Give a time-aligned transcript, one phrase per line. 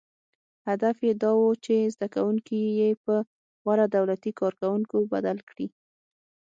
[0.67, 3.15] •هدف یې دا و، چې زدهکوونکي یې په
[3.63, 5.67] غوره دولتي کارکوونکو بدل کړي.